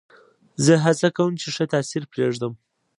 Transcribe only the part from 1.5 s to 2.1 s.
ښه تاثیر